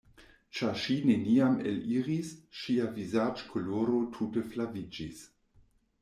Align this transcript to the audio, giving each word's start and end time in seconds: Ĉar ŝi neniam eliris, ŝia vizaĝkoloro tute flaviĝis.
Ĉar 0.59 0.77
ŝi 0.83 0.93
neniam 1.09 1.57
eliris, 1.71 2.31
ŝia 2.59 2.87
vizaĝkoloro 2.95 3.99
tute 4.17 4.43
flaviĝis. 4.55 5.21